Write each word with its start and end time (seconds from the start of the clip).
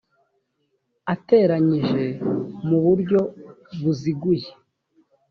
ateranyije 1.13 2.05
mu 2.67 2.77
buryo 2.85 3.19
buziguye 3.81 4.49